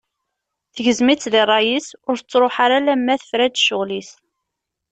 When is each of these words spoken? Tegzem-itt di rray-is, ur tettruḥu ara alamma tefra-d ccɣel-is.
Tegzem-itt 0.75 1.25
di 1.33 1.43
rray-is, 1.47 1.87
ur 2.09 2.15
tettruḥu 2.17 2.59
ara 2.65 2.75
alamma 2.79 3.15
tefra-d 3.21 3.55
ccɣel-is. 3.61 4.11